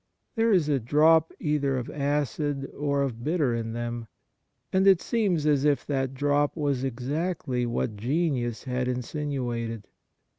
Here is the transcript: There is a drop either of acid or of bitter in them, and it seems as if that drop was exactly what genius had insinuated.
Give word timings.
There 0.35 0.51
is 0.51 0.67
a 0.67 0.79
drop 0.79 1.31
either 1.39 1.77
of 1.77 1.87
acid 1.91 2.71
or 2.75 3.03
of 3.03 3.23
bitter 3.23 3.53
in 3.53 3.73
them, 3.73 4.07
and 4.73 4.87
it 4.87 4.99
seems 4.99 5.45
as 5.45 5.63
if 5.63 5.85
that 5.85 6.15
drop 6.15 6.57
was 6.57 6.83
exactly 6.83 7.67
what 7.67 7.97
genius 7.97 8.63
had 8.63 8.87
insinuated. 8.87 9.85